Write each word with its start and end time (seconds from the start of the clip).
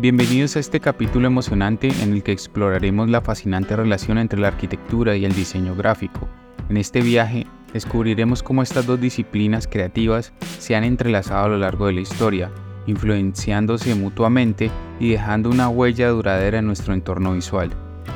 Bienvenidos 0.00 0.56
a 0.56 0.60
este 0.60 0.80
capítulo 0.80 1.26
emocionante 1.26 1.88
en 2.02 2.14
el 2.14 2.22
que 2.22 2.32
exploraremos 2.32 3.10
la 3.10 3.20
fascinante 3.20 3.76
relación 3.76 4.16
entre 4.16 4.40
la 4.40 4.48
arquitectura 4.48 5.14
y 5.14 5.26
el 5.26 5.34
diseño 5.34 5.76
gráfico. 5.76 6.26
En 6.70 6.78
este 6.78 7.02
viaje 7.02 7.46
descubriremos 7.74 8.42
cómo 8.42 8.62
estas 8.62 8.86
dos 8.86 8.98
disciplinas 8.98 9.66
creativas 9.66 10.32
se 10.58 10.74
han 10.74 10.84
entrelazado 10.84 11.44
a 11.44 11.48
lo 11.48 11.58
largo 11.58 11.86
de 11.86 11.92
la 11.92 12.00
historia, 12.00 12.50
influenciándose 12.86 13.94
mutuamente 13.94 14.70
y 15.00 15.10
dejando 15.10 15.50
una 15.50 15.68
huella 15.68 16.08
duradera 16.08 16.60
en 16.60 16.66
nuestro 16.66 16.94
entorno 16.94 17.34
visual. 17.34 17.68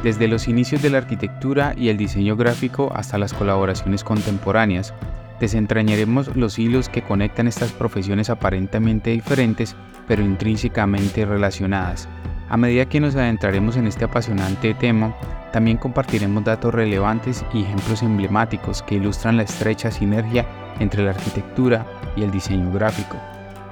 Desde 0.03 0.27
los 0.27 0.49
inicios 0.49 0.81
de 0.81 0.89
la 0.89 0.99
arquitectura 0.99 1.75
y 1.77 1.91
el 1.91 1.99
diseño 1.99 2.35
gráfico 2.35 2.95
hasta 2.95 3.19
las 3.19 3.35
colaboraciones 3.35 4.05
contemporáneas, 4.05 4.95
desentrañaremos 5.41 6.37
los 6.37 6.59
hilos 6.59 6.89
que 6.89 7.03
conectan 7.03 7.47
estas 7.47 7.73
profesiones 7.73 8.31
aparentemente 8.31 9.11
diferentes 9.11 9.77
pero 10.07 10.23
intrínsecamente 10.23 11.25
relacionadas. 11.25 12.09
A 12.49 12.57
medida 12.57 12.87
que 12.87 13.01
nos 13.01 13.17
adentraremos 13.17 13.77
en 13.77 13.87
este 13.87 14.05
apasionante 14.05 14.75
tema, 14.75 15.15
también 15.53 15.79
compartiremos 15.79 16.45
datos 16.45 16.75
relevantes 16.75 17.45
y 17.55 17.63
ejemplos 17.63 18.03
emblemáticos 18.03 18.83
que 18.83 18.97
ilustran 18.97 19.37
la 19.37 19.45
estrecha 19.45 19.91
sinergia 19.91 20.47
entre 20.79 21.05
la 21.05 21.11
arquitectura 21.11 21.87
y 22.17 22.23
el 22.23 22.31
diseño 22.31 22.71
gráfico. 22.73 23.17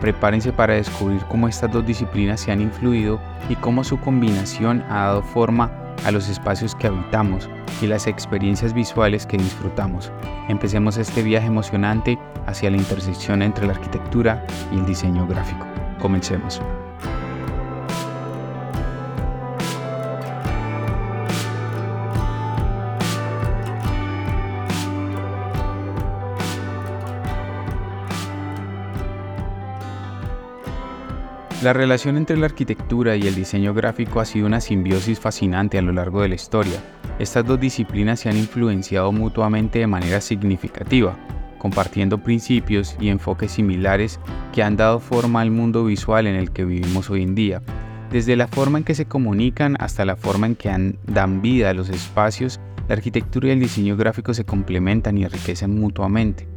Prepárense 0.01 0.53
para 0.53 0.75
descubrir 0.75 1.23
cómo 1.29 1.49
estas 1.49 1.71
dos 1.71 1.87
disciplinas 1.87 2.41
se 2.41 2.51
han 2.51 2.61
influido 2.61 3.21
y 3.49 3.57
cómo 3.57 3.85
su 3.85 4.01
combinación 4.01 4.83
ha 4.89 5.07
dado 5.07 5.23
forma 5.23 5.82
a 6.05 6.11
los 6.11 6.29
espacios 6.29 6.75
que 6.75 6.87
habitamos 6.87 7.49
y 7.81 7.87
las 7.87 8.07
experiencias 8.07 8.73
visuales 8.73 9.27
que 9.27 9.37
disfrutamos. 9.37 10.13
Empecemos 10.49 10.97
este 10.97 11.23
viaje 11.23 11.47
emocionante 11.47 12.19
hacia 12.47 12.71
la 12.71 12.77
intersección 12.77 13.43
entre 13.43 13.67
la 13.67 13.73
arquitectura 13.73 14.45
y 14.73 14.79
el 14.79 14.87
diseño 14.87 15.27
gráfico. 15.27 15.67
Comencemos. 16.01 16.61
La 31.63 31.73
relación 31.73 32.17
entre 32.17 32.37
la 32.37 32.47
arquitectura 32.47 33.15
y 33.15 33.23
el 33.29 33.37
diseño 33.37 33.73
gráfico 33.73 34.19
ha 34.19 34.25
sido 34.25 34.49
una 34.49 34.61
simbiosis 34.61 35.21
fascinante 35.21 35.79
a 35.79 35.83
lo 35.83 35.93
largo 35.93 36.21
de 36.21 36.29
la 36.29 36.35
historia. 36.35 36.83
Estas 37.21 37.47
dos 37.47 37.61
disciplinas 37.61 38.19
se 38.19 38.29
han 38.29 38.37
influenciado 38.37 39.13
mutuamente 39.13 39.79
de 39.79 39.87
manera 39.87 40.21
significativa, 40.21 41.17
compartiendo 41.59 42.19
principios 42.19 42.97
y 42.99 43.11
enfoques 43.11 43.53
similares 43.53 44.19
que 44.53 44.65
han 44.65 44.77
dado 44.77 44.99
forma 44.99 45.41
al 45.41 45.53
mundo 45.53 45.85
visual 45.85 46.27
en 46.27 46.35
el 46.35 46.51
que 46.51 46.65
vivimos 46.65 47.11
hoy 47.11 47.23
en 47.23 47.37
día, 47.37 47.63
desde 48.11 48.35
la 48.35 48.49
forma 48.49 48.79
en 48.79 48.85
que 48.85 48.97
se 48.97 49.07
comunican 49.07 49.77
hasta 49.79 50.05
la 50.05 50.17
forma 50.17 50.49
en 50.49 50.57
que 50.57 50.97
dan 51.07 51.43
vida 51.43 51.71
a 51.71 51.75
los 51.75 51.91
espacios, 51.91 52.59
la 52.89 52.97
arquitectura 52.97 53.47
y 53.47 53.53
el 53.53 53.61
diseño 53.61 53.97
gráfico 53.97 54.35
se 54.35 54.45
complementan 54.45 55.17
y 55.17 55.23
enriquecen 55.23 55.79
mutuamente. 55.79 56.49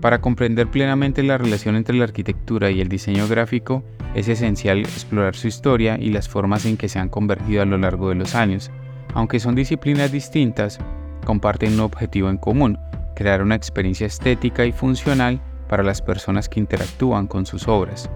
Para 0.00 0.22
comprender 0.22 0.68
plenamente 0.68 1.22
la 1.22 1.36
relación 1.36 1.76
entre 1.76 1.96
la 1.96 2.04
arquitectura 2.04 2.70
y 2.70 2.80
el 2.80 2.88
diseño 2.88 3.28
gráfico, 3.28 3.84
es 4.14 4.28
esencial 4.28 4.80
explorar 4.80 5.34
su 5.34 5.48
historia 5.48 5.98
y 5.98 6.10
las 6.10 6.28
formas 6.28 6.66
en 6.66 6.76
que 6.76 6.88
se 6.88 6.98
han 6.98 7.08
convergido 7.08 7.62
a 7.62 7.66
lo 7.66 7.78
largo 7.78 8.08
de 8.10 8.14
los 8.14 8.34
años. 8.34 8.70
Aunque 9.14 9.40
son 9.40 9.54
disciplinas 9.54 10.12
distintas, 10.12 10.78
comparten 11.24 11.74
un 11.74 11.80
objetivo 11.80 12.28
en 12.30 12.38
común, 12.38 12.78
crear 13.14 13.42
una 13.42 13.54
experiencia 13.54 14.06
estética 14.06 14.64
y 14.64 14.72
funcional 14.72 15.40
para 15.68 15.82
las 15.82 16.02
personas 16.02 16.48
que 16.48 16.60
interactúan 16.60 17.26
con 17.26 17.46
sus 17.46 17.68
obras. 17.68 18.10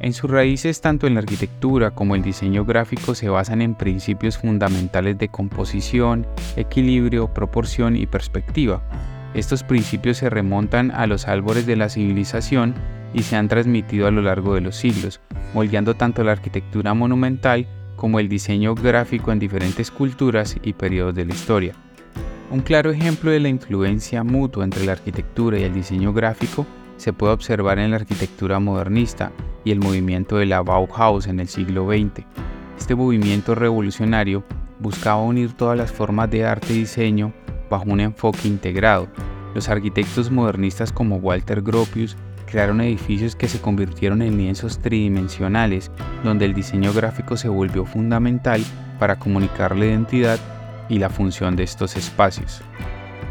En 0.00 0.12
sus 0.12 0.28
raíces, 0.28 0.80
tanto 0.80 1.06
en 1.06 1.14
la 1.14 1.20
arquitectura 1.20 1.92
como 1.92 2.16
el 2.16 2.22
diseño 2.22 2.64
gráfico 2.64 3.14
se 3.14 3.28
basan 3.28 3.62
en 3.62 3.76
principios 3.76 4.36
fundamentales 4.36 5.16
de 5.16 5.28
composición, 5.28 6.26
equilibrio, 6.56 7.32
proporción 7.32 7.94
y 7.96 8.06
perspectiva. 8.06 8.82
Estos 9.34 9.62
principios 9.62 10.16
se 10.16 10.28
remontan 10.28 10.90
a 10.90 11.06
los 11.06 11.28
árboles 11.28 11.66
de 11.66 11.76
la 11.76 11.88
civilización 11.88 12.74
y 13.14 13.22
se 13.22 13.36
han 13.36 13.48
transmitido 13.48 14.06
a 14.06 14.10
lo 14.10 14.22
largo 14.22 14.54
de 14.54 14.60
los 14.60 14.76
siglos, 14.76 15.20
moldeando 15.54 15.94
tanto 15.94 16.24
la 16.24 16.32
arquitectura 16.32 16.94
monumental 16.94 17.66
como 17.96 18.18
el 18.18 18.28
diseño 18.28 18.74
gráfico 18.74 19.32
en 19.32 19.38
diferentes 19.38 19.90
culturas 19.90 20.56
y 20.62 20.72
periodos 20.72 21.14
de 21.14 21.24
la 21.24 21.34
historia. 21.34 21.74
Un 22.50 22.60
claro 22.60 22.90
ejemplo 22.90 23.30
de 23.30 23.40
la 23.40 23.48
influencia 23.48 24.24
mutua 24.24 24.64
entre 24.64 24.84
la 24.84 24.92
arquitectura 24.92 25.58
y 25.58 25.62
el 25.62 25.72
diseño 25.72 26.12
gráfico 26.12 26.66
se 26.96 27.12
puede 27.12 27.32
observar 27.32 27.78
en 27.78 27.90
la 27.90 27.96
arquitectura 27.96 28.60
modernista 28.60 29.32
y 29.64 29.70
el 29.70 29.80
movimiento 29.80 30.36
de 30.36 30.46
la 30.46 30.62
Bauhaus 30.62 31.26
en 31.26 31.40
el 31.40 31.48
siglo 31.48 31.86
XX. 31.86 32.24
Este 32.78 32.94
movimiento 32.94 33.54
revolucionario 33.54 34.44
buscaba 34.80 35.22
unir 35.22 35.52
todas 35.52 35.78
las 35.78 35.92
formas 35.92 36.30
de 36.30 36.44
arte 36.44 36.74
y 36.74 36.80
diseño 36.80 37.32
bajo 37.70 37.84
un 37.84 38.00
enfoque 38.00 38.48
integrado. 38.48 39.08
Los 39.54 39.68
arquitectos 39.68 40.30
modernistas 40.30 40.92
como 40.92 41.16
Walter 41.16 41.62
Gropius 41.62 42.16
crearon 42.52 42.82
edificios 42.82 43.34
que 43.34 43.48
se 43.48 43.62
convirtieron 43.62 44.20
en 44.20 44.36
lienzos 44.36 44.78
tridimensionales, 44.78 45.90
donde 46.22 46.44
el 46.44 46.52
diseño 46.52 46.92
gráfico 46.92 47.38
se 47.38 47.48
volvió 47.48 47.86
fundamental 47.86 48.62
para 48.98 49.18
comunicar 49.18 49.74
la 49.74 49.86
identidad 49.86 50.38
y 50.90 50.98
la 50.98 51.08
función 51.08 51.56
de 51.56 51.62
estos 51.62 51.96
espacios. 51.96 52.60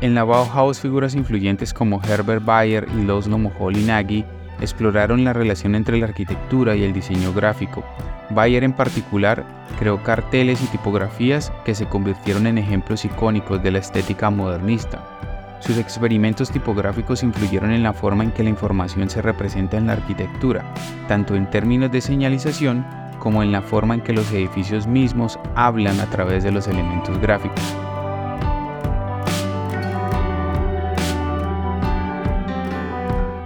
En 0.01 0.15
la 0.15 0.23
Bauhaus 0.23 0.79
figuras 0.79 1.13
influyentes 1.13 1.71
como 1.71 2.01
Herbert 2.03 2.43
Bayer 2.43 2.87
y 2.97 3.03
Loslo 3.03 3.37
Moholy-Nagy 3.37 4.25
exploraron 4.59 5.23
la 5.23 5.33
relación 5.33 5.75
entre 5.75 5.99
la 5.99 6.07
arquitectura 6.07 6.75
y 6.75 6.83
el 6.83 6.91
diseño 6.91 7.31
gráfico. 7.31 7.83
Bayer 8.31 8.63
en 8.63 8.73
particular 8.73 9.45
creó 9.77 10.01
carteles 10.01 10.63
y 10.63 10.65
tipografías 10.65 11.53
que 11.63 11.75
se 11.75 11.85
convirtieron 11.85 12.47
en 12.47 12.57
ejemplos 12.57 13.05
icónicos 13.05 13.61
de 13.61 13.69
la 13.69 13.77
estética 13.77 14.31
modernista. 14.31 15.30
Sus 15.61 15.77
experimentos 15.77 16.49
tipográficos 16.49 17.21
influyeron 17.21 17.71
en 17.71 17.83
la 17.83 17.93
forma 17.93 18.23
en 18.23 18.31
que 18.31 18.43
la 18.43 18.49
información 18.49 19.09
se 19.11 19.21
representa 19.21 19.77
en 19.77 19.85
la 19.87 19.93
arquitectura, 19.93 20.65
tanto 21.07 21.35
en 21.35 21.49
términos 21.49 21.91
de 21.91 22.01
señalización 22.01 22.85
como 23.19 23.43
en 23.43 23.51
la 23.51 23.61
forma 23.61 23.93
en 23.93 24.01
que 24.01 24.11
los 24.11 24.31
edificios 24.31 24.87
mismos 24.87 25.39
hablan 25.55 25.99
a 25.99 26.07
través 26.07 26.43
de 26.43 26.51
los 26.51 26.67
elementos 26.67 27.19
gráficos. 27.19 27.63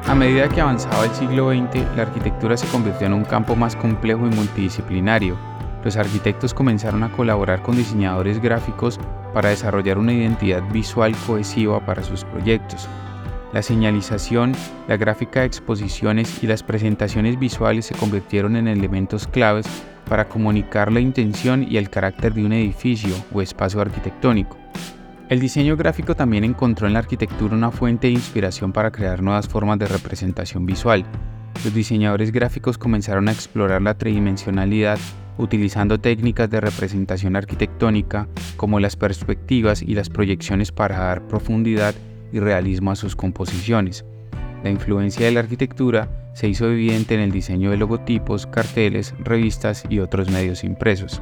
A 0.07 0.15
medida 0.15 0.47
que 0.47 0.61
avanzaba 0.61 1.03
el 1.03 1.11
siglo 1.11 1.49
XX, 1.51 1.83
la 1.97 2.03
arquitectura 2.03 2.55
se 2.55 2.67
convirtió 2.67 3.07
en 3.07 3.13
un 3.13 3.25
campo 3.25 3.57
más 3.57 3.75
complejo 3.75 4.25
y 4.25 4.29
multidisciplinario. 4.29 5.54
Los 5.85 5.97
arquitectos 5.97 6.55
comenzaron 6.55 7.03
a 7.03 7.11
colaborar 7.11 7.61
con 7.61 7.77
diseñadores 7.77 8.41
gráficos 8.41 8.99
para 9.35 9.49
desarrollar 9.49 9.99
una 9.99 10.13
identidad 10.13 10.63
visual 10.71 11.15
cohesiva 11.27 11.79
para 11.85 12.03
sus 12.03 12.23
proyectos. 12.25 12.89
La 13.53 13.61
señalización, 13.61 14.53
la 14.87 14.97
gráfica 14.97 15.41
de 15.41 15.45
exposiciones 15.45 16.43
y 16.43 16.47
las 16.47 16.63
presentaciones 16.63 17.37
visuales 17.37 17.85
se 17.85 17.93
convirtieron 17.93 18.55
en 18.55 18.67
elementos 18.67 19.27
claves 19.27 19.67
para 20.09 20.27
comunicar 20.27 20.91
la 20.91 21.01
intención 21.01 21.63
y 21.69 21.77
el 21.77 21.91
carácter 21.91 22.33
de 22.33 22.43
un 22.43 22.53
edificio 22.53 23.13
o 23.31 23.43
espacio 23.43 23.79
arquitectónico. 23.79 24.57
El 25.29 25.39
diseño 25.39 25.77
gráfico 25.77 26.15
también 26.15 26.43
encontró 26.43 26.87
en 26.87 26.93
la 26.93 26.99
arquitectura 26.99 27.55
una 27.55 27.69
fuente 27.69 28.07
de 28.07 28.13
inspiración 28.13 28.73
para 28.73 28.91
crear 28.91 29.21
nuevas 29.21 29.47
formas 29.47 29.77
de 29.77 29.87
representación 29.87 30.65
visual. 30.65 31.05
Los 31.63 31.75
diseñadores 31.75 32.31
gráficos 32.31 32.79
comenzaron 32.79 33.27
a 33.27 33.31
explorar 33.31 33.83
la 33.83 33.93
tridimensionalidad 33.95 34.97
utilizando 35.37 35.99
técnicas 35.99 36.49
de 36.49 36.61
representación 36.61 37.35
arquitectónica 37.35 38.27
como 38.57 38.79
las 38.79 38.95
perspectivas 38.95 39.81
y 39.81 39.95
las 39.95 40.09
proyecciones 40.09 40.71
para 40.71 40.97
dar 40.99 41.27
profundidad 41.27 41.95
y 42.31 42.39
realismo 42.39 42.91
a 42.91 42.95
sus 42.95 43.15
composiciones. 43.15 44.05
La 44.63 44.69
influencia 44.69 45.25
de 45.25 45.31
la 45.31 45.41
arquitectura 45.41 46.31
se 46.33 46.47
hizo 46.47 46.69
evidente 46.69 47.13
en 47.13 47.21
el 47.21 47.31
diseño 47.31 47.71
de 47.71 47.77
logotipos, 47.77 48.47
carteles, 48.47 49.13
revistas 49.19 49.83
y 49.89 49.99
otros 49.99 50.29
medios 50.29 50.63
impresos. 50.63 51.21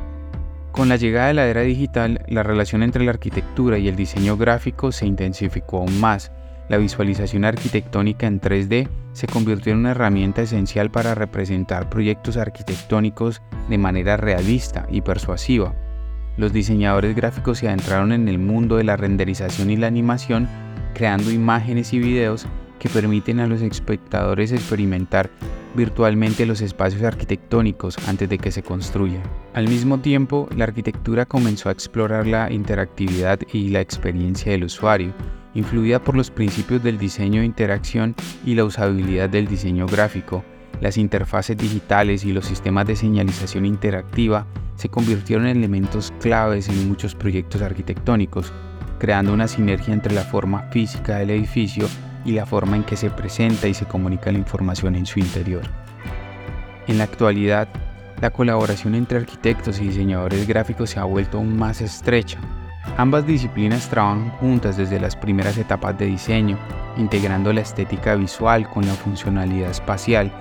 Con 0.71 0.89
la 0.89 0.95
llegada 0.95 1.27
de 1.27 1.33
la 1.35 1.45
era 1.45 1.61
digital, 1.61 2.25
la 2.27 2.41
relación 2.41 2.81
entre 2.81 3.05
la 3.05 3.11
arquitectura 3.11 3.77
y 3.77 3.87
el 3.87 3.95
diseño 3.95 4.37
gráfico 4.37 4.91
se 4.91 5.05
intensificó 5.05 5.77
aún 5.77 5.99
más. 5.99 6.31
La 6.69 6.77
visualización 6.77 7.45
arquitectónica 7.45 8.25
en 8.25 8.39
3D 8.39 8.87
se 9.11 9.27
convirtió 9.27 9.73
en 9.73 9.79
una 9.79 9.91
herramienta 9.91 10.41
esencial 10.41 10.89
para 10.89 11.13
representar 11.13 11.89
proyectos 11.89 12.37
arquitectónicos 12.37 13.41
de 13.69 13.77
manera 13.77 14.17
realista 14.17 14.87
y 14.89 15.01
persuasiva. 15.01 15.75
Los 16.37 16.51
diseñadores 16.51 17.15
gráficos 17.15 17.59
se 17.59 17.67
adentraron 17.67 18.11
en 18.11 18.27
el 18.27 18.39
mundo 18.39 18.77
de 18.77 18.83
la 18.83 18.97
renderización 18.97 19.69
y 19.69 19.77
la 19.77 19.87
animación 19.87 20.47
creando 20.93 21.31
imágenes 21.31 21.93
y 21.93 21.99
videos 21.99 22.47
que 22.79 22.89
permiten 22.89 23.39
a 23.39 23.47
los 23.47 23.61
espectadores 23.61 24.51
experimentar 24.51 25.29
virtualmente 25.75 26.45
los 26.45 26.61
espacios 26.61 27.03
arquitectónicos 27.03 27.97
antes 28.07 28.29
de 28.29 28.37
que 28.37 28.51
se 28.51 28.63
construyan. 28.63 29.23
Al 29.53 29.67
mismo 29.67 29.99
tiempo, 29.99 30.47
la 30.55 30.65
arquitectura 30.65 31.25
comenzó 31.25 31.69
a 31.69 31.71
explorar 31.71 32.27
la 32.27 32.51
interactividad 32.51 33.39
y 33.51 33.69
la 33.69 33.81
experiencia 33.81 34.51
del 34.51 34.65
usuario, 34.65 35.13
influida 35.53 35.99
por 35.99 36.15
los 36.15 36.31
principios 36.31 36.83
del 36.83 36.97
diseño 36.97 37.41
de 37.41 37.47
interacción 37.47 38.15
y 38.45 38.55
la 38.55 38.65
usabilidad 38.65 39.29
del 39.29 39.47
diseño 39.47 39.85
gráfico. 39.87 40.43
las 40.81 40.97
interfaces 40.97 41.55
digitales 41.55 42.25
y 42.25 42.33
los 42.33 42.45
sistemas 42.45 42.85
de 42.85 42.97
señalización 42.97 43.65
interactiva 43.65 44.45
se 44.75 44.89
convirtieron 44.89 45.47
en 45.47 45.57
elementos 45.57 46.11
claves 46.19 46.67
en 46.67 46.89
muchos 46.89 47.15
proyectos 47.15 47.61
arquitectónicos, 47.61 48.51
creando 48.99 49.33
una 49.33 49.47
sinergia 49.47 49.93
entre 49.93 50.13
la 50.13 50.23
forma 50.23 50.63
física 50.71 51.17
del 51.17 51.29
edificio 51.29 51.87
y 52.25 52.33
la 52.33 52.45
forma 52.45 52.75
en 52.75 52.83
que 52.83 52.97
se 52.97 53.09
presenta 53.09 53.67
y 53.67 53.73
se 53.73 53.85
comunica 53.85 54.31
la 54.31 54.39
información 54.39 54.95
en 54.95 55.05
su 55.05 55.19
interior. 55.19 55.63
En 56.87 56.97
la 56.97 57.05
actualidad, 57.05 57.69
la 58.21 58.31
colaboración 58.31 58.95
entre 58.95 59.19
arquitectos 59.19 59.79
y 59.79 59.87
diseñadores 59.87 60.47
gráficos 60.47 60.89
se 60.89 60.99
ha 60.99 61.03
vuelto 61.03 61.37
aún 61.37 61.57
más 61.57 61.81
estrecha. 61.81 62.39
Ambas 62.97 63.25
disciplinas 63.25 63.89
trabajan 63.89 64.29
juntas 64.39 64.77
desde 64.77 64.99
las 64.99 65.15
primeras 65.15 65.57
etapas 65.57 65.97
de 65.97 66.05
diseño, 66.05 66.57
integrando 66.95 67.51
la 67.51 67.61
estética 67.61 68.15
visual 68.15 68.69
con 68.69 68.85
la 68.85 68.93
funcionalidad 68.93 69.71
espacial. 69.71 70.31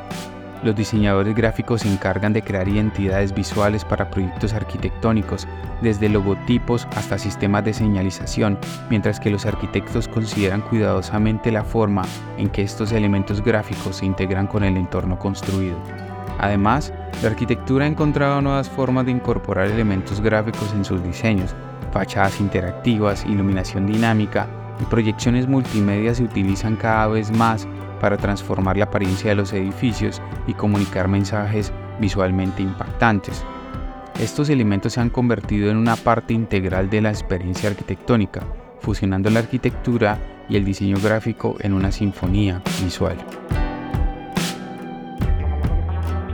Los 0.62 0.77
diseñadores 0.77 1.35
gráficos 1.35 1.81
se 1.81 1.93
encargan 1.93 2.33
de 2.33 2.43
crear 2.43 2.69
identidades 2.69 3.35
visuales 3.35 3.85
para 3.85 4.11
proyectos 4.11 4.53
arquitectónicos, 4.53 5.49
desde 5.81 6.09
logotipos 6.09 6.87
hasta 6.94 7.19
sistemas 7.19 7.65
de 7.65 7.75
señalización, 7.75 8.59
mientras 8.91 9.19
que 9.19 9.31
los 9.31 9.47
arquitectos 9.47 10.06
consideran 10.06 10.61
cuidadosamente 10.61 11.50
la 11.50 11.65
forma 11.65 12.03
en 12.37 12.49
que 12.49 12.62
estos 12.62 12.93
elementos 12.93 13.43
gráficos 13.43 13.97
se 13.97 14.06
integran 14.06 14.47
con 14.47 14.62
el 14.62 14.77
entorno 14.77 15.19
construido. 15.19 15.77
Además, 16.39 16.93
la 17.23 17.31
arquitectura 17.31 17.85
ha 17.85 17.89
encontrado 17.89 18.41
nuevas 18.41 18.69
formas 18.69 19.06
de 19.06 19.12
incorporar 19.12 19.67
elementos 19.67 20.21
gráficos 20.21 20.73
en 20.75 20.85
sus 20.85 21.03
diseños, 21.03 21.56
fachadas 21.93 22.41
interactivas, 22.41 23.25
iluminación 23.27 23.87
dinámica 23.87 24.49
y 24.81 24.85
proyecciones 24.85 25.47
multimedia 25.47 26.15
se 26.15 26.25
utilizan 26.25 26.77
cada 26.77 27.06
vez 27.06 27.31
más 27.31 27.69
para 28.00 28.17
transformar 28.17 28.77
la 28.77 28.87
apariencia 28.87 29.31
de 29.31 29.37
los 29.37 29.53
edificios 29.53 30.21
y 30.47 30.55
comunicar 30.55 31.06
mensajes 31.06 31.73
visualmente 32.00 32.62
impactantes. 32.62 33.44
Estos 34.21 34.50
elementos 34.50 34.94
se 34.94 35.00
han 35.00 35.11
convertido 35.11 35.71
en 35.71 35.77
una 35.77 35.97
parte 35.97 36.35
integral 36.35 36.91
de 36.91 37.00
la 37.00 37.11
experiencia 37.11 37.71
arquitectónica, 37.71 38.43
fusionando 38.81 39.31
la 39.31 39.41
arquitectura 39.41 40.19
y 40.49 40.56
el 40.56 40.65
diseño 40.65 40.97
gráfico 41.03 41.56
en 41.61 41.73
una 41.73 41.93
sinfonía 41.93 42.61
visual. 42.83 43.17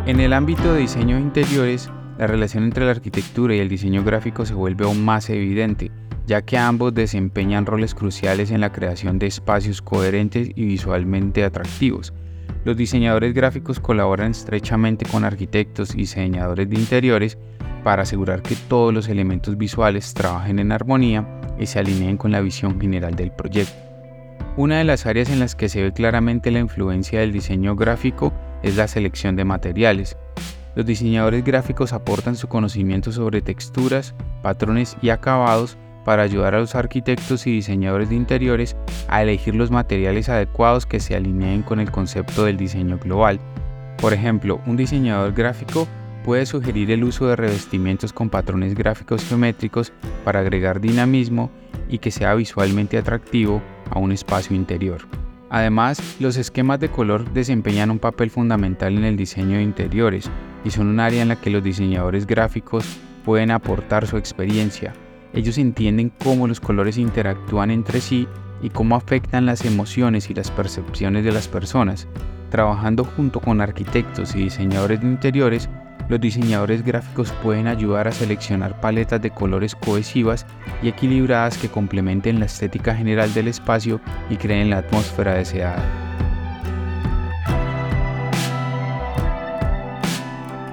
En 0.07 0.21
el 0.21 0.33
ámbito 0.33 0.73
de 0.73 0.81
diseño 0.81 1.17
de 1.17 1.23
interiores, 1.23 1.91
la 2.19 2.27
relación 2.27 2.65
entre 2.65 2.85
la 2.85 2.91
arquitectura 2.91 3.55
y 3.55 3.61
el 3.61 3.69
diseño 3.69 4.03
gráfico 4.03 4.45
se 4.45 4.53
vuelve 4.53 4.85
aún 4.85 5.05
más 5.05 5.31
evidente, 5.31 5.93
ya 6.27 6.43
que 6.43 6.59
ambos 6.59 6.93
desempeñan 6.93 7.65
roles 7.65 7.95
cruciales 7.95 8.51
en 8.51 8.61
la 8.61 8.73
creación 8.73 9.21
de 9.21 9.29
espacios 9.29 9.81
coherentes 9.81 10.51
y 10.55 10.65
visualmente 10.67 11.45
atractivos. 11.45 12.13
Los 12.65 12.77
diseñadores 12.77 13.33
gráficos 13.35 13.79
colaboran 13.79 14.33
estrechamente 14.33 15.07
con 15.07 15.25
arquitectos 15.25 15.95
y 15.95 15.99
diseñadores 15.99 16.69
de 16.69 16.77
interiores 16.77 17.39
para 17.85 18.03
asegurar 18.03 18.43
que 18.43 18.57
todos 18.69 18.93
los 18.93 19.09
elementos 19.09 19.57
visuales 19.57 20.13
trabajen 20.13 20.59
en 20.59 20.73
armonía 20.73 21.25
y 21.57 21.67
se 21.67 21.79
alineen 21.79 22.17
con 22.17 22.33
la 22.33 22.41
visión 22.41 22.81
general 22.81 23.15
del 23.15 23.31
proyecto. 23.31 23.77
Una 24.57 24.79
de 24.79 24.85
las 24.85 25.07
áreas 25.07 25.31
en 25.31 25.39
las 25.39 25.55
que 25.55 25.69
se 25.69 25.83
ve 25.83 25.93
claramente 25.93 26.51
la 26.51 26.59
influencia 26.59 27.21
del 27.21 27.33
diseño 27.33 27.77
gráfico 27.77 28.33
es 28.65 28.77
la 28.77 28.89
selección 28.89 29.37
de 29.37 29.45
materiales. 29.45 30.17
Los 30.79 30.87
diseñadores 30.87 31.43
gráficos 31.43 31.93
aportan 31.93 32.37
su 32.37 32.47
conocimiento 32.47 33.11
sobre 33.11 33.43
texturas, 33.43 34.15
patrones 34.43 34.97
y 35.03 35.11
acabados 35.11 35.77
para 36.05 36.23
ayudar 36.23 36.55
a 36.55 36.61
los 36.61 36.77
arquitectos 36.77 37.49
y 37.49 37.51
diseñadores 37.51 38.11
de 38.11 38.15
interiores 38.15 38.77
a 39.09 39.21
elegir 39.25 39.57
los 39.57 39.73
materiales 39.73 40.29
adecuados 40.29 40.87
que 40.87 41.01
se 41.01 41.17
alineen 41.17 41.63
con 41.63 41.81
el 41.81 41.91
concepto 41.91 42.45
del 42.45 42.57
diseño 42.57 42.97
global. 42.97 43.41
Por 44.01 44.13
ejemplo, 44.13 44.61
un 44.67 44.77
diseñador 44.77 45.33
gráfico 45.33 45.89
puede 46.25 46.47
sugerir 46.47 46.93
el 46.93 47.03
uso 47.03 47.27
de 47.27 47.35
revestimientos 47.35 48.13
con 48.13 48.31
patrones 48.31 48.77
gráficos 48.77 49.25
geométricos 49.25 49.93
para 50.25 50.39
agregar 50.39 50.81
dinamismo 50.81 51.51
y 51.89 51.99
que 51.99 52.13
sea 52.13 52.37
visualmente 52.37 52.99
atractivo 52.99 53.61
a 53.91 53.99
un 53.99 54.13
espacio 54.13 54.55
interior. 54.55 55.01
Además, 55.51 56.17
los 56.21 56.37
esquemas 56.37 56.79
de 56.79 56.91
color 56.91 57.33
desempeñan 57.33 57.91
un 57.91 57.99
papel 57.99 58.31
fundamental 58.31 58.97
en 58.97 59.05
el 59.05 59.17
diseño 59.17 59.57
de 59.57 59.63
interiores 59.63 60.31
y 60.65 60.71
son 60.71 60.89
un 60.89 61.01
área 61.01 61.23
en 61.23 61.29
la 61.29 61.41
que 61.41 61.51
los 61.51 61.63
diseñadores 61.63 62.27
gráficos 62.27 62.85
pueden 63.25 63.51
aportar 63.51 64.07
su 64.07 64.17
experiencia. 64.19 64.93
Ellos 65.33 65.59
entienden 65.59 66.13
cómo 66.23 66.47
los 66.47 66.61
colores 66.61 66.99
interactúan 66.99 67.71
entre 67.71 68.01
sí 68.01 68.27
y 68.63 68.71
cómo 68.71 68.97
afectan 68.97 69.47
las 69.47 69.65
emociones 69.65 70.31
y 70.31 70.35
las 70.35 70.51
percepciones 70.51 71.25
de 71.25 71.33
las 71.33 71.49
personas. 71.49 72.09
Trabajando 72.51 73.05
junto 73.05 73.41
con 73.41 73.61
arquitectos 73.61 74.35
y 74.35 74.45
diseñadores 74.45 75.01
de 75.01 75.07
interiores, 75.07 75.69
los 76.09 76.21
diseñadores 76.21 76.85
gráficos 76.85 77.33
pueden 77.43 77.67
ayudar 77.67 78.09
a 78.09 78.13
seleccionar 78.13 78.81
paletas 78.81 79.21
de 79.21 79.31
colores 79.31 79.75
cohesivas 79.75 80.47
y 80.83 80.89
equilibradas 80.89 81.59
que 81.59 81.69
complementen 81.69 82.41
la 82.41 82.47
estética 82.47 82.95
general 82.95 83.33
del 83.35 83.49
espacio 83.49 84.01
y 84.31 84.37
creen 84.37 84.71
la 84.71 84.79
atmósfera 84.79 85.35
deseada. 85.35 86.09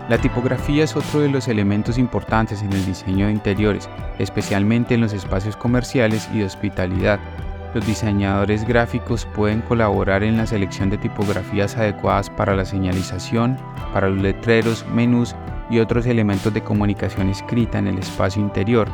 La 0.07 0.19
tipografía 0.19 0.83
es 0.83 0.95
otro 0.95 1.21
de 1.21 1.29
los 1.29 1.47
elementos 1.47 1.97
importantes 1.97 2.61
en 2.61 2.71
el 2.71 2.85
diseño 2.85 3.25
de 3.25 3.31
interiores, 3.31 3.89
especialmente 4.19 4.93
en 4.93 5.01
los 5.01 5.13
espacios 5.13 5.57
comerciales 5.57 6.29
y 6.31 6.39
de 6.39 6.45
hospitalidad. 6.45 7.19
Los 7.75 7.85
diseñadores 7.85 8.65
gráficos 8.65 9.27
pueden 9.35 9.59
colaborar 9.59 10.23
en 10.23 10.37
la 10.37 10.47
selección 10.47 10.89
de 10.89 10.97
tipografías 10.97 11.75
adecuadas 11.75 12.29
para 12.29 12.55
la 12.55 12.63
señalización, 12.63 13.57
para 13.91 14.07
los 14.07 14.21
letreros, 14.21 14.85
menús 14.93 15.35
y 15.69 15.79
otros 15.79 16.05
elementos 16.05 16.53
de 16.53 16.63
comunicación 16.63 17.27
escrita 17.27 17.77
en 17.77 17.87
el 17.87 17.99
espacio 17.99 18.41
interior. 18.41 18.87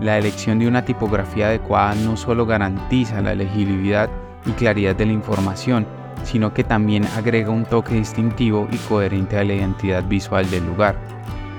La 0.00 0.16
elección 0.16 0.58
de 0.58 0.66
una 0.66 0.86
tipografía 0.86 1.48
adecuada 1.48 1.94
no 1.96 2.16
solo 2.16 2.46
garantiza 2.46 3.20
la 3.20 3.34
legibilidad 3.34 4.08
y 4.46 4.52
claridad 4.52 4.96
de 4.96 5.04
la 5.04 5.12
información, 5.12 5.86
sino 6.22 6.54
que 6.54 6.64
también 6.64 7.04
agrega 7.18 7.50
un 7.50 7.66
toque 7.66 7.96
distintivo 7.96 8.66
y 8.72 8.78
coherente 8.88 9.36
a 9.36 9.44
la 9.44 9.52
identidad 9.52 10.02
visual 10.02 10.50
del 10.50 10.64
lugar. 10.66 10.96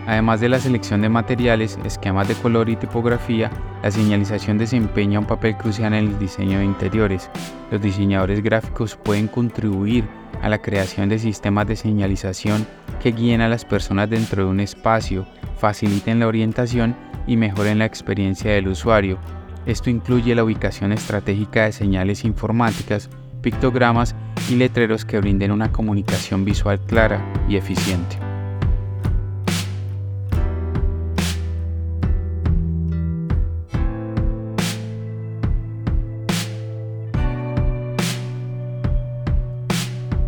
Además 0.07 0.39
de 0.39 0.49
la 0.49 0.59
selección 0.59 1.01
de 1.01 1.09
materiales, 1.09 1.79
esquemas 1.83 2.27
de 2.27 2.35
color 2.35 2.69
y 2.69 2.75
tipografía, 2.75 3.49
la 3.81 3.89
señalización 3.89 4.57
desempeña 4.57 5.19
un 5.19 5.25
papel 5.25 5.57
crucial 5.57 5.93
en 5.93 6.05
el 6.05 6.19
diseño 6.19 6.59
de 6.59 6.65
interiores. 6.65 7.29
Los 7.71 7.81
diseñadores 7.81 8.43
gráficos 8.43 8.95
pueden 8.95 9.27
contribuir 9.27 10.05
a 10.43 10.49
la 10.49 10.61
creación 10.61 11.09
de 11.09 11.17
sistemas 11.17 11.67
de 11.67 11.75
señalización 11.75 12.67
que 13.01 13.13
guíen 13.13 13.41
a 13.41 13.49
las 13.49 13.65
personas 13.65 14.09
dentro 14.09 14.45
de 14.45 14.49
un 14.51 14.59
espacio, 14.59 15.25
faciliten 15.57 16.19
la 16.19 16.27
orientación 16.27 16.95
y 17.25 17.35
mejoren 17.37 17.79
la 17.79 17.85
experiencia 17.85 18.51
del 18.51 18.67
usuario. 18.67 19.17
Esto 19.65 19.89
incluye 19.89 20.35
la 20.35 20.43
ubicación 20.43 20.91
estratégica 20.91 21.65
de 21.65 21.71
señales 21.71 22.23
informáticas, 22.23 23.09
pictogramas 23.41 24.15
y 24.49 24.55
letreros 24.55 25.03
que 25.03 25.19
brinden 25.19 25.51
una 25.51 25.71
comunicación 25.71 26.45
visual 26.45 26.79
clara 26.85 27.25
y 27.49 27.55
eficiente. 27.55 28.24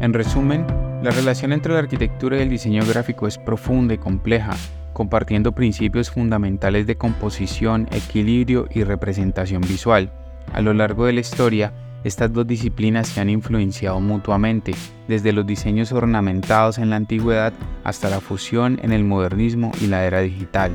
En 0.08 0.14
resumen, 0.14 0.66
la 1.04 1.12
relación 1.12 1.52
entre 1.52 1.74
la 1.74 1.80
arquitectura 1.80 2.38
y 2.38 2.42
el 2.42 2.50
diseño 2.50 2.82
gráfico 2.86 3.28
es 3.28 3.38
profunda 3.38 3.94
y 3.94 3.98
compleja, 3.98 4.56
compartiendo 4.94 5.52
principios 5.52 6.10
fundamentales 6.10 6.88
de 6.88 6.96
composición, 6.96 7.90
equilibrio 7.92 8.70
y 8.74 8.86
representación 8.86 9.60
visual. 9.60 10.14
A 10.54 10.62
lo 10.62 10.74
largo 10.74 11.08
de 11.08 11.12
la 11.12 11.20
historia, 11.20 11.74
estas 12.06 12.32
dos 12.32 12.48
disciplinas 12.48 13.10
se 13.10 13.20
han 13.20 13.30
influenciado 13.30 14.00
mutuamente, 14.00 14.74
desde 15.10 15.34
los 15.34 15.46
diseños 15.46 15.92
ornamentados 15.92 16.78
en 16.78 16.90
la 16.90 16.96
antigüedad 16.96 17.52
hasta 17.84 18.10
la 18.10 18.22
fusión 18.22 18.80
en 18.84 18.94
el 18.94 19.04
modernismo 19.04 19.74
y 19.82 19.88
la 19.88 20.06
era 20.06 20.22
digital. 20.22 20.72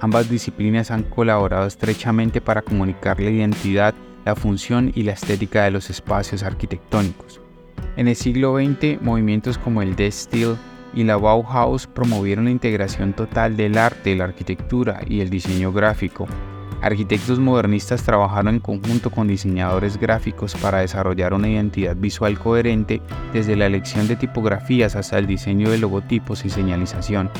Ambas 0.00 0.28
disciplinas 0.28 0.90
han 0.90 1.04
colaborado 1.04 1.66
estrechamente 1.66 2.42
para 2.42 2.60
comunicar 2.60 3.20
la 3.20 3.30
identidad, 3.30 3.94
la 4.26 4.36
función 4.36 4.92
y 4.94 5.04
la 5.04 5.12
estética 5.12 5.64
de 5.64 5.70
los 5.70 5.88
espacios 5.88 6.42
arquitectónicos. 6.42 7.40
En 7.96 8.08
el 8.08 8.16
siglo 8.16 8.56
XX, 8.58 9.00
movimientos 9.00 9.56
como 9.56 9.80
el 9.80 9.96
Death 9.96 10.12
Steel 10.12 10.56
y 10.92 11.04
la 11.04 11.16
Bauhaus 11.16 11.86
promovieron 11.86 12.44
la 12.44 12.50
integración 12.50 13.14
total 13.14 13.56
del 13.56 13.78
arte, 13.78 14.14
la 14.14 14.24
arquitectura 14.24 15.00
y 15.06 15.20
el 15.20 15.30
diseño 15.30 15.72
gráfico. 15.72 16.26
Arquitectos 16.82 17.38
modernistas 17.38 18.02
trabajaron 18.02 18.56
en 18.56 18.60
conjunto 18.60 19.10
con 19.10 19.28
diseñadores 19.28 19.98
gráficos 19.98 20.54
para 20.56 20.80
desarrollar 20.80 21.32
una 21.32 21.48
identidad 21.48 21.96
visual 21.96 22.38
coherente 22.38 23.00
desde 23.32 23.56
la 23.56 23.64
elección 23.64 24.06
de 24.08 24.16
tipografías 24.16 24.94
hasta 24.94 25.18
el 25.18 25.26
diseño 25.26 25.70
de 25.70 25.78
logotipos 25.78 26.44
y 26.44 26.50
señalización. 26.50 27.30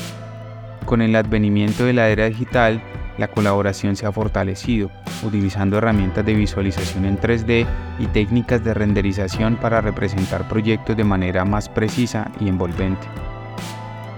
Con 0.85 1.03
el 1.03 1.15
advenimiento 1.15 1.85
de 1.85 1.93
la 1.93 2.09
era 2.09 2.25
digital, 2.25 2.81
la 3.17 3.27
colaboración 3.27 3.95
se 3.95 4.05
ha 4.05 4.11
fortalecido, 4.11 4.89
utilizando 5.23 5.77
herramientas 5.77 6.25
de 6.25 6.33
visualización 6.33 7.05
en 7.05 7.19
3D 7.19 7.65
y 7.99 8.05
técnicas 8.07 8.63
de 8.63 8.73
renderización 8.73 9.55
para 9.55 9.81
representar 9.81 10.47
proyectos 10.47 10.95
de 10.95 11.03
manera 11.03 11.45
más 11.45 11.69
precisa 11.69 12.31
y 12.39 12.47
envolvente. 12.47 13.07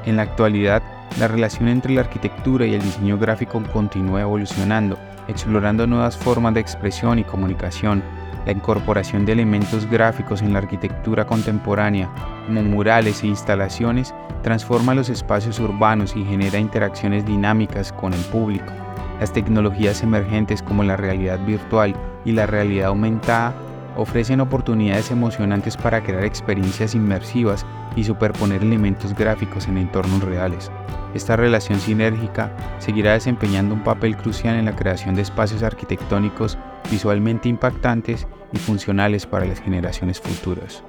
En 0.06 0.18
la 0.18 0.24
actualidad, 0.24 0.82
la 1.20 1.28
relación 1.28 1.68
entre 1.68 1.94
la 1.94 2.02
arquitectura 2.02 2.66
y 2.66 2.74
el 2.74 2.82
diseño 2.82 3.18
gráfico 3.18 3.62
continúa 3.74 4.22
evolucionando, 4.22 4.98
explorando 5.28 5.88
nuevas 5.88 6.18
formas 6.18 6.54
de 6.54 6.60
expresión 6.60 7.20
y 7.20 7.24
comunicación. 7.24 8.04
La 8.46 8.54
incorporación 8.54 9.26
de 9.26 9.34
elementos 9.34 9.86
gráficos 9.90 10.42
en 10.42 10.54
la 10.54 10.60
arquitectura 10.60 11.26
contemporánea, 11.26 12.10
como 12.46 12.64
murales 12.64 13.22
e 13.24 13.28
instalaciones, 13.28 14.14
transforma 14.44 14.96
los 14.96 15.10
espacios 15.10 15.60
urbanos 15.60 16.16
y 16.16 16.24
genera 16.24 16.58
interacciones 16.58 17.26
dinámicas 17.26 17.92
con 17.92 18.14
el 18.14 18.22
público. 18.22 18.72
Las 19.20 19.34
tecnologías 19.34 20.02
emergentes 20.04 20.62
como 20.62 20.84
la 20.84 20.98
realidad 20.98 21.40
virtual 21.46 21.94
y 22.26 22.32
la 22.32 22.46
realidad 22.46 22.88
aumentada 22.88 23.54
ofrecen 23.98 24.40
oportunidades 24.40 25.12
emocionantes 25.12 25.76
para 25.76 26.02
crear 26.02 26.24
experiencias 26.24 26.96
inmersivas 26.96 27.66
y 27.96 28.04
superponer 28.04 28.62
elementos 28.62 29.14
gráficos 29.14 29.68
en 29.68 29.78
entornos 29.78 30.24
reales. 30.24 30.72
Esta 31.14 31.36
relación 31.36 31.80
sinérgica 31.80 32.56
seguirá 32.78 33.14
desempeñando 33.14 33.74
un 33.74 33.84
papel 33.84 34.16
crucial 34.16 34.56
en 34.56 34.66
la 34.66 34.76
creación 34.76 35.16
de 35.16 35.24
espacios 35.24 35.64
arquitectónicos 35.64 36.58
visualmente 36.90 37.50
impactantes 37.50 38.28
y 38.54 38.58
funcionales 38.58 39.26
para 39.26 39.46
las 39.46 39.60
generaciones 39.60 40.20
futuras. 40.20 40.84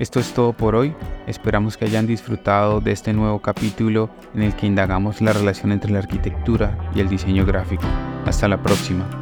Esto 0.00 0.18
es 0.18 0.32
todo 0.32 0.54
por 0.54 0.76
hoy, 0.76 0.94
esperamos 1.26 1.76
que 1.76 1.84
hayan 1.84 2.06
disfrutado 2.06 2.80
de 2.80 2.90
este 2.90 3.12
nuevo 3.12 3.42
capítulo 3.42 4.08
en 4.34 4.42
el 4.42 4.56
que 4.56 4.66
indagamos 4.66 5.20
la 5.20 5.34
relación 5.34 5.72
entre 5.72 5.92
la 5.92 5.98
arquitectura 5.98 6.74
y 6.94 7.00
el 7.00 7.10
diseño 7.10 7.44
gráfico. 7.44 7.84
Hasta 8.24 8.48
la 8.48 8.62
próxima. 8.62 9.19